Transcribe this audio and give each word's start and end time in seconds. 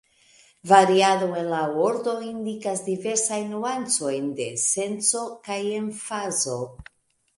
Variado 0.69 1.27
en 1.41 1.49
la 1.49 1.59
ordo 1.89 2.15
indikas 2.29 2.81
diversajn 2.87 3.47
nuancojn 3.57 4.33
de 4.41 4.49
senco 4.65 5.23
kaj 5.49 5.63
emfazo. 5.83 6.61